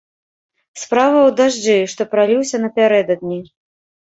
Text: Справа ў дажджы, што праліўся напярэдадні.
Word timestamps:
Справа 0.83 1.19
ў 1.19 1.29
дажджы, 1.41 1.77
што 1.93 2.01
праліўся 2.15 2.63
напярэдадні. 2.65 3.39